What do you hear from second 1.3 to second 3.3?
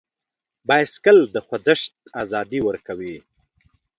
د خوځښت ازادي ورکوي.